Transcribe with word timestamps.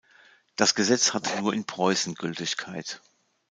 Das 0.55 0.73
Gesetz 0.73 1.13
hatte 1.13 1.39
nur 1.39 1.53
in 1.53 1.65
Preußen 1.67 2.15
Gültigkeit. 2.15 3.01